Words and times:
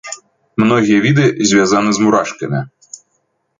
Многія 0.63 0.97
віды 1.05 1.27
звязаны 1.51 1.89
з 1.99 2.03
мурашкамі. 2.07 2.65